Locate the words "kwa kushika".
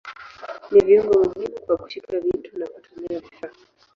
1.65-2.19